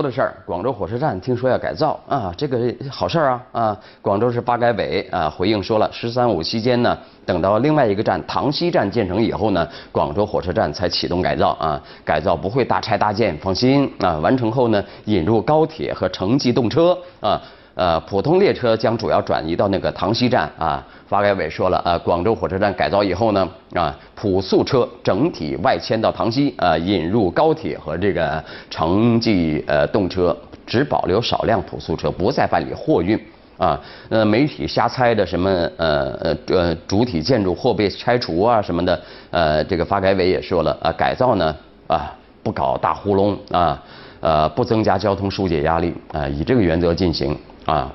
[0.00, 3.80] 州的事儿，广州火车站听说要改造啊，这个好事儿啊啊！
[4.00, 6.96] 广州市发改委啊回应说了，“十三五”期间呢，
[7.26, 11.78] 等到另外一个站塘西站建成以后呢，广州火车站才启动改造啊。
[12.02, 14.18] 改造不会大拆大建，放心啊。
[14.20, 17.38] 完成后呢，引入高铁和城际动车啊。
[17.80, 20.86] 呃，普通列车将主要转移到那个塘西站啊。
[21.08, 33.18] 发改委说了，呃，广州火车站改造以后呢，啊，普速车整体外迁到塘西，啊，引入高铁和这个城际呃动车，只保留少量普速车，不再办理货运。
[33.56, 39.00] 啊，呃，媒体瞎猜的什么呃呃呃主体建筑或被拆除啊什么的，
[39.30, 41.56] 呃，这个发改委也说了，啊，改造呢
[41.86, 43.82] 啊不搞大糊弄啊，
[44.20, 47.34] 呃不增加交通疏解压力啊，以这个原则进行。
[47.70, 47.92] 啊，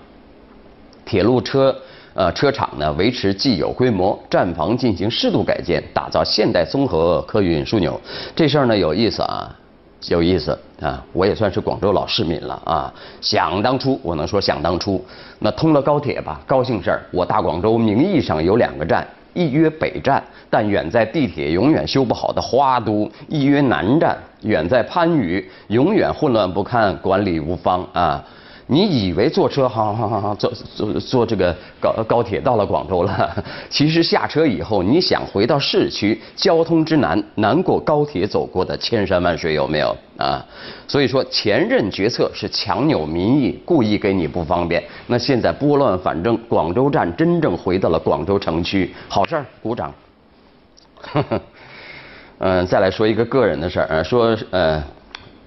[1.03, 1.75] 铁路车
[2.13, 7.99] 呃车厂呢维持既有规模，站房进行适度改建，打造现代综合客运枢纽。
[8.33, 9.53] 这事儿呢有意思啊，
[10.07, 11.03] 有意思啊！
[11.11, 12.93] 我也算是广州老市民了啊。
[13.19, 15.03] 想当初，我能说想当初，
[15.39, 17.05] 那通了高铁吧，高兴事儿。
[17.11, 28.23] 我大广州名义上有两个站，一约北站，但远在地铁永远修不好的花都；一约南站，远在番禺，永远混乱不堪，管理无方啊。
[28.67, 40.43] 你以为坐车好好好好坐坐坐这个高高铁到了广州了， 其实下车以后，你想回到市区，交通之难难过高铁走过的千山万水有没有啊？
[40.87, 44.83] 所以说前任决策是强扭民意，故意给你不方便。
[45.05, 49.93] 那现在拨乱反正，广州站真正回到了广州城区，好事儿，鼓掌。
[52.39, 54.83] 嗯，再来说一个个人的事儿，说呃，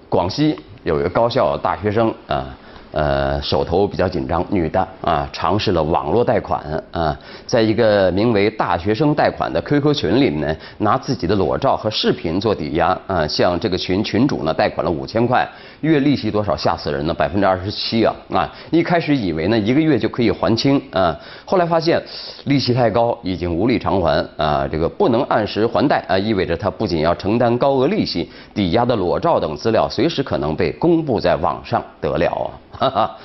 [0.09, 2.57] 广西有一个高校大学生啊。
[2.93, 15.49] 呃手头比较紧张，女的啊，尝试了网络贷款啊，在一个名为“大学生贷款”的 QQ 群里呢，拿自己的裸照和视频做抵押啊，向这个群群主呢贷款了五千块，
[15.81, 16.57] 月利息多少？
[16.57, 18.53] 吓死人了，百分之二十七啊啊！
[18.71, 22.03] 一开始以为呢一个月就可以还清啊，后来发现
[22.47, 32.51] 利息太高，已经无力偿还啊，这个不能按时还贷啊，意味着他不仅要承担高额利息，抵押的裸照等资料随时可能被公布在网上，得了啊！
[32.79, 33.17] 哈哈，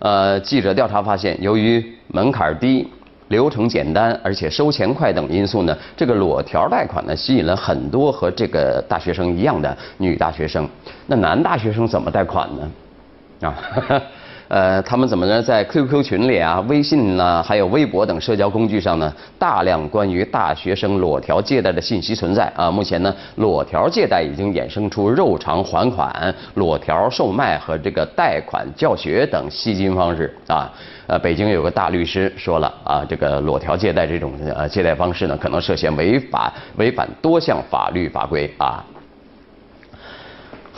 [0.00, 2.88] 呃，记者调查发现，由于门槛低、
[3.28, 10.68] 流程简单，而且收钱快等因素呢，这个裸条贷款呢，吸引了很多和这个大学生一样的女大学生。
[11.06, 13.48] 那男大学生怎么贷款呢？
[13.48, 13.54] 啊？
[14.48, 15.42] 呃，他们怎么呢？
[15.42, 22.70] 在 QQ 群里啊、微信呐，还有微博等社交工具上呢，大量关于大学生裸条借贷的信息存在啊。
[22.70, 30.70] 目前呢，裸条借贷已经衍生出肉偿还款、裸条售卖和这个贷款教学等吸金方式啊。
[31.08, 38.84] 呃，北京有个大律师说了啊，这个裸条借贷这种呃借贷方式呢，可能涉嫌违法违反多项法律法规啊。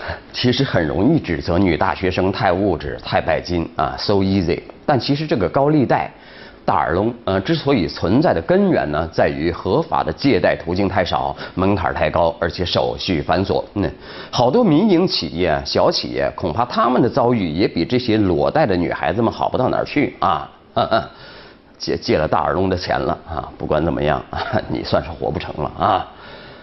[0.32, 4.60] 其实很容易指责女大学生太物质、太拜金啊，so easy。
[4.86, 6.10] 但其实这个高利贷、
[6.64, 13.64] 大耳窿，呃，之所以存在的根源呢，在于合法的借贷途径太少，门槛太高，而且手续繁琐。
[13.74, 13.90] 嗯，
[14.30, 20.50] 好多民营企业、小企业，恐怕他们的遭遇也比这些裸贷的女孩子们好不到哪儿去啊。
[20.74, 21.02] 嗯嗯
[21.78, 24.20] 借借了大耳窿的钱了啊，不管怎么样，
[24.68, 26.06] 你算是活不成了啊。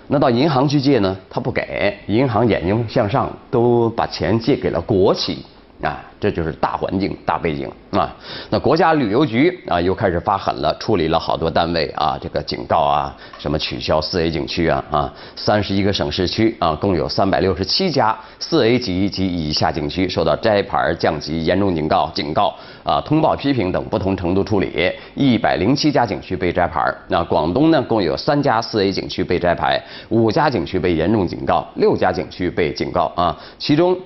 [0.07, 1.17] 那到银行去借呢？
[1.29, 5.43] 他不给，银行眼睛向上，都把钱借给了国企
[5.81, 6.03] 啊。
[6.19, 8.15] 这就是大环境、大背景啊。
[8.49, 26.81] 那国家旅游局啊，又开始发狠了，处理了好多单位啊，这个警告啊，什么取消四 A 景区啊啊，三十一个省市区啊，共有三百六十七家四 A 级及以下景区受到摘牌、降级、严重警告、警告啊、通报批评等不同程度处理，一百零七家景区被摘牌。
[27.09, 33.37] 那广东呢，共有三家四 A 景区被摘牌，五家景区被严重警告，六家景区被警告啊。
[33.59, 33.97] 其中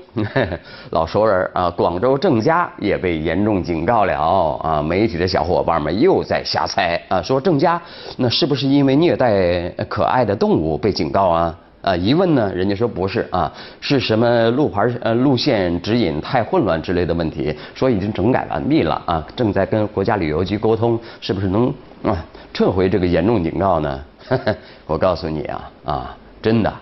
[0.89, 1.99] 老熟人啊，广。
[1.99, 4.19] 州说郑家也被严重警告了
[4.63, 4.81] 啊！
[4.81, 7.79] 媒体的小伙伴们又在瞎猜啊，说郑家
[8.17, 11.55] 那是不是因为虐待可爱的动物被警告啊？
[11.83, 22.17] 啊，一问呢，人家说不是啊，是什么路牌呃路线指引太混乱之类的问题，说已经整改完毕了啊，正在跟国家旅游局沟通，是不是能啊
[22.53, 24.03] 撤回这个严重警告呢？
[24.87, 26.73] 我告诉你啊啊，真的。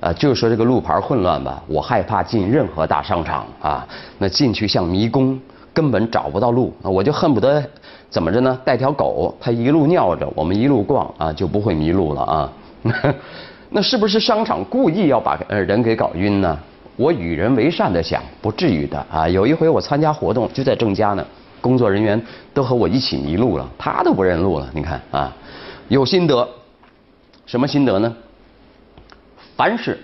[0.00, 3.86] 啊，就是说这个路牌混乱吧，我害怕进任何大商场啊，
[4.18, 5.38] 那进去像迷宫，
[5.72, 7.64] 根本找不到路，我就恨不得
[8.10, 8.58] 怎么着呢？
[8.64, 12.52] 带条狗，它一路尿着，我们一路逛啊，就不会迷路了啊。
[13.70, 16.56] 那是不是商场故意要把呃人给搞晕呢？
[16.96, 19.28] 我与人为善的想，不至于的啊。
[19.28, 21.26] 有一回我参加活动，就在郑家呢，
[21.60, 22.20] 工作人员
[22.52, 24.68] 都和我一起迷路了，他都不认路了。
[24.72, 25.32] 你看啊，
[25.88, 26.48] 有心得，
[27.46, 28.14] 什么心得呢？
[29.56, 29.96] 凡是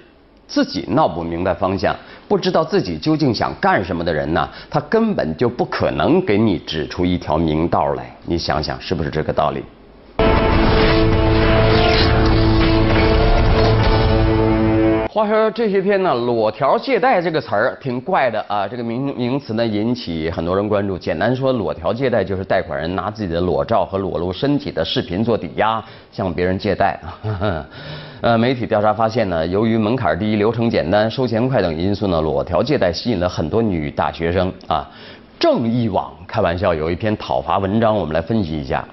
[0.46, 1.94] 自己闹不明白方向，
[2.28, 8.14] 不知道自己究竟想干什么的人呢，他根本就不可能给你指出一条明道来。
[8.24, 9.64] 你想想，是不是这个道理？
[15.12, 20.96] 话说这些天呢，“裸条借贷”这个词儿挺怪的啊，这个名名词呢引起很多人关注。
[20.96, 27.66] 简单说，裸条借贷就是贷款人拿自己的裸照和裸露身体的视频做抵押，向别人借贷啊。
[28.22, 34.86] 呃，媒体调查发现呢，由于门槛低、流程简单、收钱快等因素呢，裸条借贷吸引了很多女大学生啊。
[35.38, 38.86] 正义网开玩笑有一篇讨伐文章，我们来分析一下：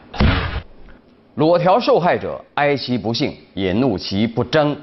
[1.36, 4.74] 裸条受害者哀其不幸，也怒其不争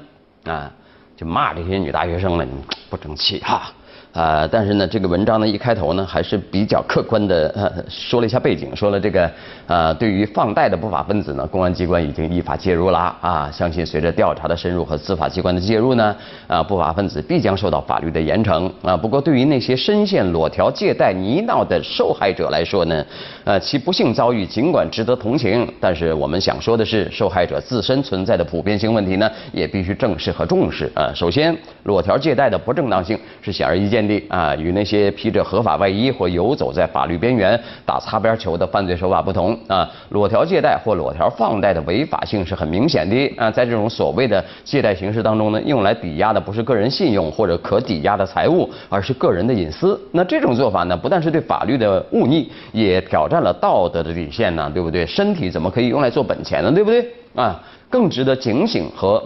[0.43, 0.71] 啊。
[1.17, 2.47] 就骂这些女大学生们，
[2.87, 3.55] 不争气哈。
[3.55, 3.73] 啊，
[4.15, 9.29] 呃但是呢，这个文章呢一开头呢还是比较客观的，呃，说了一下背景，说了这个，
[9.67, 16.15] 呃，对于放贷的不法分子呢，公安机关已经依法介入啦，啊，相信随着调查的深入和司法机关的介入呢，
[16.47, 23.05] 啊，不法分子必将受到法律的严惩，啊，不过对于那些深陷裸条借贷泥淖的受害者来说呢，
[23.43, 31.53] 呃，其不幸遭遇尽管值得同情，但是我们想说的是，受害者自身存在的普遍性问题呢，也必须正视和重视，啊，首先，
[31.83, 34.04] 裸条借贷的不正当性是显而易见。
[34.29, 49.99] 啊，与那些披着合法外衣或游走在法律边缘打擦边球的犯罪手法不同啊，裸条借贷或裸条放贷的违法性是很明显的啊，在这种所谓的借贷形式当中呢，用来抵押的不是个人信用或者可抵押的财物，而是个人的隐私。
[50.11, 55.05] 那这种做法呢，不但是对法律的忤逆，也挑战了道德的底线呢，对不对？
[55.05, 56.71] 身体怎么可以用来做本钱呢？
[56.71, 57.07] 对不对？
[57.35, 59.23] 啊，更值得警醒和。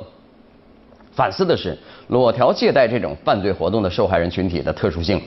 [1.12, 1.78] 反思的是，
[2.10, 5.22] 裸条借贷这种犯罪活动的受害人群体的特殊性。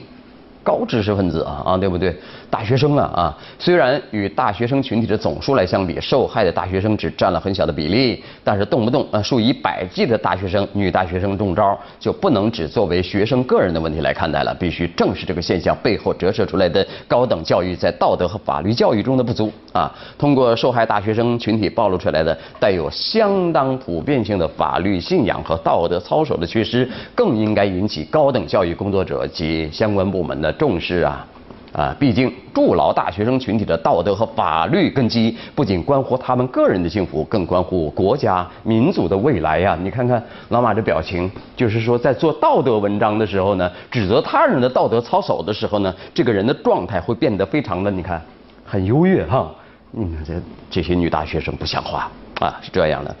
[0.63, 2.15] 高知识分子啊啊，对不对？
[2.49, 19.93] 大学生啊啊，虽然与大学生群体的总数来相比，受害的大学生只占了很小的比例，但是动不动啊数以百计的大学生、女大学生中招，就不能只作为学生个人的问题来看待了，必须正视这个现象背后折射出来的高等教育在道德和法律教育中的不足啊。
[20.17, 30.52] 通过受害大学生群体暴露出来的带有相当普遍性的法律信仰和道德操守的缺失，更应该引起高等教育工作者及相关部门的。
[30.53, 31.27] 重视啊，
[31.73, 39.77] 啊，毕竟筑牢大学生群体的道德和法律根基，不仅关乎他们个人的幸福，更关乎国家民族的未来呀！
[39.81, 48.21] 你看看老马这表情，就是说在做道德文章的时候呢，指责他人的道德操守的时候呢，这个人的状态会变得非常的，你看，
[48.65, 49.51] 很优越哈。
[49.91, 50.33] 你看这
[50.69, 52.09] 这些女大学生不像话
[52.39, 53.15] 啊，是这样的。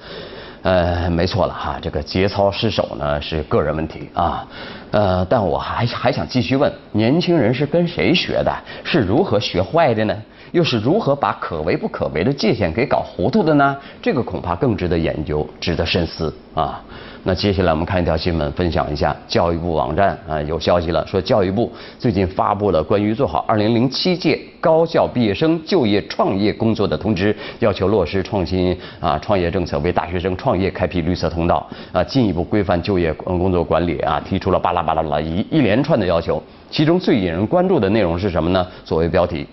[0.63, 4.47] 呃，没错了哈，这个节操失守呢是个人问题啊，
[4.91, 8.55] 呃，但我还还想继续问，年轻人是跟谁学的？
[8.83, 10.15] 是如何学坏的呢？
[10.53, 13.75] 又是如何把可为不可为的界限给搞糊涂的呢？
[14.01, 16.81] 这个恐怕更值得研究，值得深思啊。
[17.25, 36.43] 那接下来我们看一条新闻，分享一下教育部网站啊有消息了，说教育部最近发布了关于做好2007届高校毕业生就业创业工作的通知，要求落实创新啊创业政策，为大学生创业开辟绿色通道啊，进一步规范就业工作管理啊，提出了巴拉巴拉拉一一连串的要求。
[36.69, 38.67] 其中最引人关注的内容是什么呢？
[38.83, 39.47] 作为标题，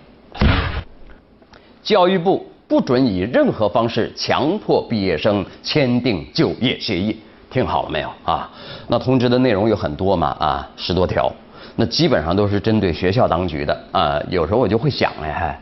[1.85, 7.19] 教育部不准以任何方式强迫毕业生签订就业协议。
[7.51, 8.49] 听好了没有啊？
[8.87, 11.29] 那通知的内容有很多嘛啊，十多条，
[11.75, 14.23] 那基本上都是针对学校当局的啊。
[14.29, 15.61] 有时候我就会想哎，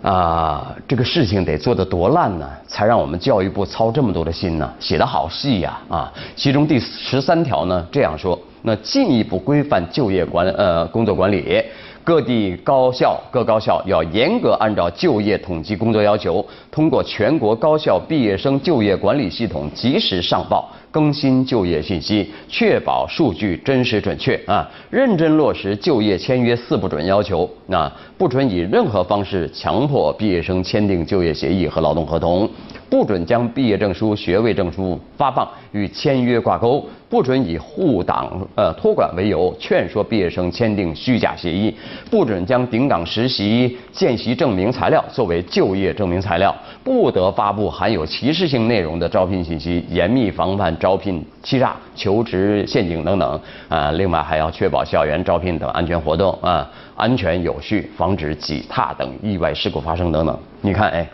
[0.00, 4.72] 啊，这个事情得做得多烂呢，才让我们教育部操这么多的心呢？
[4.78, 6.12] 写得好细呀啊！
[6.36, 11.60] 其中第十三条呢这样说，那进一步规范就业管呃工作管理。
[12.08, 24.66] 各地高校各高校要严格按照就业统计工作要求，通过全国高校毕业生就业管理系统及时上报更新就业信息，确保数据真实准确啊！
[24.88, 27.94] 认真落实就业签约四不准要求啊！
[28.16, 32.48] 不准以任何方式强迫毕业生签订就业协议和劳动合同。
[32.90, 41.74] 不准将毕业证书、学位证书发放与签约挂钩，不准以护党呃托管为由劝说毕业生签订虚假协议，
[42.10, 53.90] 不准将顶岗实习、见习证明材料作为就业证明材料，不得发布含有歧视性内容的招聘信息，严密防范招聘欺诈、求职陷阱等等啊。
[53.92, 60.38] 另外还要确保校园招聘等安全活动啊安全有序，防止挤踏等意外事故发生等等。
[60.62, 61.06] 你看，哎。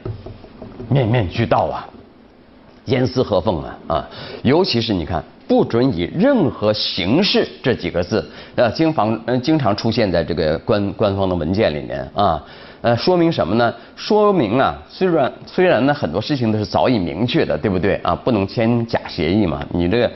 [0.88, 1.86] 面面俱到啊，
[2.86, 4.08] 严丝合缝啊啊！
[4.42, 12.42] 尤其是你看，不准以任何形式这几个字，呃，经防嗯经常出现在这个官官方的文件里面啊，
[12.82, 13.72] 呃，说明什么呢？
[13.96, 18.14] 说明啊，虽然虽然呢很多事情都是早已明确的，对不对啊？
[18.14, 20.10] 不能签假协议嘛，你这个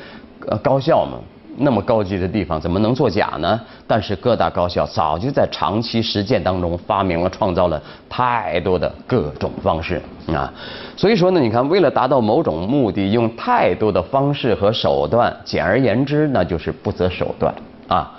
[0.48, 1.18] 呃高校嘛，
[1.60, 3.60] 那么高级的地方怎么能作假呢？
[3.86, 10.52] 但是各大高校早就在长期实践当中发明了、创造了太多的各种方式啊。
[10.96, 17.54] 所以说呢，你看，为了达到某种目的，用太多的方式和手段，简而言之，那就是不择手段
[17.88, 18.12] 啊。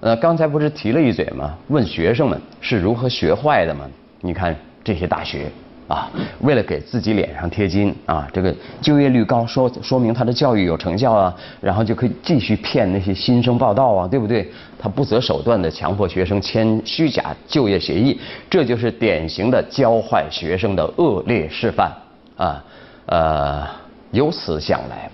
[0.00, 1.54] 呃，刚才不是提了一嘴吗？
[1.68, 3.86] 问学生们是如何学坏的吗？
[4.20, 5.50] 你看这些大学。
[5.86, 6.10] 啊，
[6.40, 14.50] 为了给自己脸上贴金啊，这个就业率高，说说明他的教育有成效啊，然后就可以继续骗那些新生报道啊，对不对？
[14.78, 21.92] 他不择手段的强迫学生签虚假就业协议，这就是典型的教坏学生的恶劣示范
[22.36, 22.64] 啊。
[23.06, 23.66] 呃，
[24.12, 25.10] 由此想来，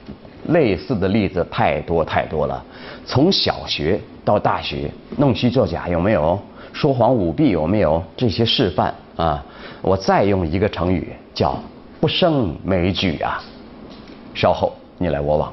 [0.49, 2.65] 类似的例子太多太多了，
[3.05, 6.41] 从小学到大学，弄虚作假有没有？
[6.73, 8.03] 说谎舞弊有没有？
[8.17, 9.45] 这些示范啊。
[9.83, 11.59] 我再用一个成语，叫
[12.01, 13.43] 不胜枚举啊！
[14.35, 15.53] 稍后你来我往。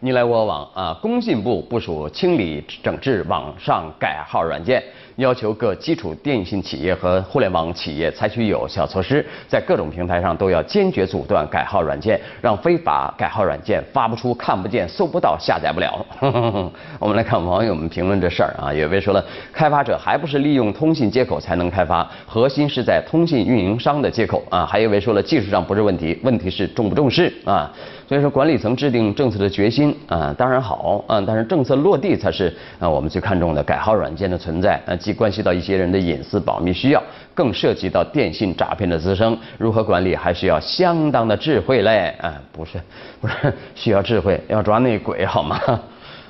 [0.00, 0.98] 你来我往啊！
[1.00, 4.82] 工信部部署清理整治网上改号软件。
[5.16, 16.04] 要求各基础电信企业和互联网企业采取有效措施，在各种平台上都要坚决阻断改号软件，让非法改号软件发不出、看不见、搜不到、下载不了。
[17.00, 24.66] 我们来看网友们评论这事儿啊，有位说了，开发者还不是利用通信接口才能开发，核心是在通信运营商的接口啊。
[24.66, 27.70] 还有一位说了，技术上不是问题，问题是重不重视啊。
[28.08, 33.62] 所以说，管理层制定政策的决心啊，当然好啊，但是政策落地才是啊我们最看重的。
[33.62, 37.02] 改号软件的存在啊，既关系到一些人的隐私保密需要，
[37.34, 42.80] 更涉及到电信诈骗的滋生，如何管理还需要相当的智慧嘞啊，不是
[43.20, 45.60] 不是需要智慧，要抓内鬼好吗？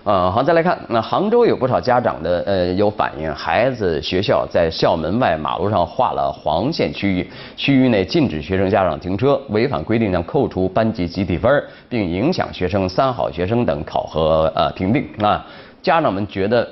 [0.05, 15.47] 啊，好，再来看，那杭州有不少家长的呃有反映，孩子学校在校门外马路上画了黄线区域，区域内禁止学生家长停车，违反规定将扣除班级集体分，并影响学生三好学生等考核呃评定啊。
[15.81, 16.69] 家长们觉得，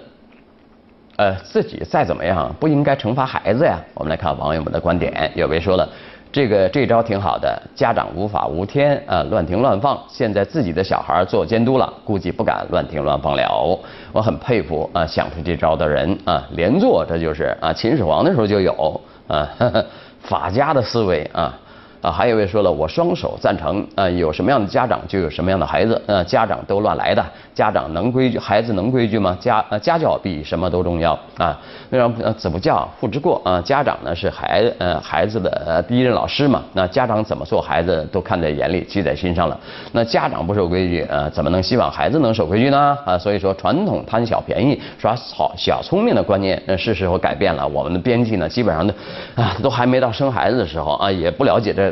[1.21, 3.79] 呃自己再怎么样不应该惩罚孩子呀。
[3.93, 5.87] 我们来看网友们的观点，有位说了。
[6.33, 9.99] 这个这招挺好的，家长无法无天啊，乱停乱放。
[10.09, 13.79] 现在自己的小孩做监督了，估计不敢乱停乱放了。
[14.13, 18.99] 我很佩服啊，想出这招的人啊，连坐这就是啊，秦始皇的时候就有
[19.29, 19.47] 啊，
[20.25, 21.53] 法家的思维啊。
[22.01, 27.23] 啊，还有一位说了，我双手赞成啊，有什么样的家长就有什么样的孩子，呃，家长都乱来的，
[27.55, 29.37] 家长能规矩，孩子能规矩吗？
[29.39, 31.59] 家呃家教比什么都重要啊。
[31.91, 33.61] 为什么子不教父之过啊？
[33.61, 39.61] 家长呢是孩呃孩子的第一任老师嘛，那家长怎么做，孩子都看在眼里，记在心上了。
[39.93, 42.97] 那家长不守规矩，呃，怎么能希望孩子能守规矩呢？
[43.05, 47.69] 啊，所以说传统贪小便宜、耍好小聪明的观念，呃，是时候改变了。
[47.69, 48.95] 我们的编辑呢，基本上都
[49.35, 51.90] 啊都还没到生孩子的时候啊，也不了解这。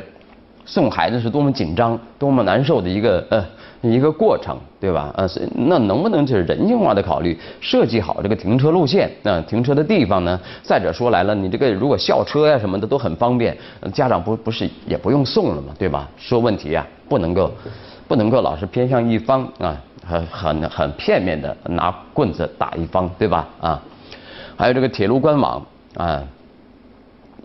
[0.70, 3.42] 送孩子是多么紧张、多么难受的一个呃
[3.80, 5.10] 一个过程，对吧？
[5.16, 10.38] 呃，那能不能就是人性化的考虑，设计好这个停车路线，那停车的地方呢？
[10.62, 13.56] 再者说来了，你这个如果校车呀什么的都很方便，
[13.94, 16.06] 家长不不是也不用送了嘛，对吧？
[16.18, 17.50] 说问题啊，不能够
[18.06, 19.74] 不能够老是偏向一方啊，
[20.06, 23.48] 很很很片面的拿棍子打一方，对吧？
[23.58, 23.80] 啊，
[24.54, 25.64] 还有这个铁路官网
[25.96, 26.22] 啊。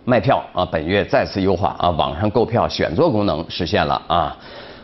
[0.06, 4.36] 卖票啊，本月再次优化啊，网上购票选座功能实现了啊。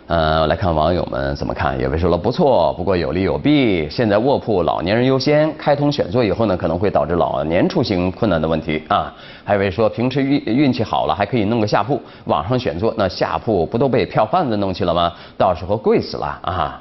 [0.07, 3.89] 呃，来看网友们怎么看，有位说了不错，不过有利有弊。
[3.91, 9.15] 现在卧铺老年人优先，开通选座以后呢，可能会导致老年出行困难的问题啊。
[9.45, 15.13] 还有位说平时运运气好了，还可以弄个下铺，网上选座，那下铺不都被票贩子弄去了吗？
[15.37, 16.81] 到时候贵死了啊。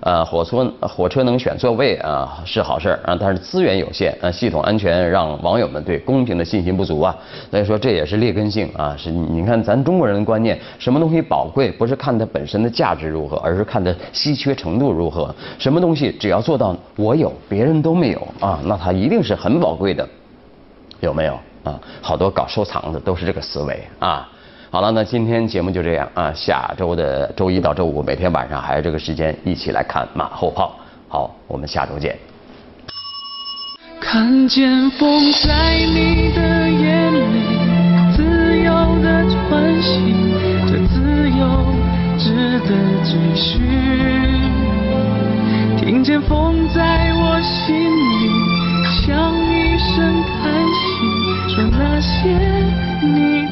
[0.00, 7.14] 呃，火车火车能选座位啊是好事儿啊，但是资源有限，呃，系统安全让网友们对公平的信心不足啊。
[7.50, 15.34] 所以说这也是劣根性啊，是你看咱中国人的观念，什么东西宝贵不是看它本身的价值如何，而是看它稀缺程度如何。
[15.58, 20.08] 什么东西只要做到我有别人都没有啊，那它一定是很宝贵的，
[21.00, 21.78] 有没有啊？
[22.00, 24.28] 好多搞收藏的都是这个思维啊。
[24.70, 26.30] 好了，那今天节目就这样啊。
[26.34, 30.76] 下周的周一到周五，每天晚上还有这个时间，一起来看马后炮。
[31.08, 32.14] 好，我们下周见。
[33.98, 37.18] 看见风在你的眼里，
[38.14, 38.70] 自由
[39.02, 41.74] 的穿行，这自由
[42.18, 42.68] 值得
[43.04, 43.62] 追寻。
[45.78, 52.28] 听见风在我心里，像一声叹息，说那些
[53.02, 53.48] 你。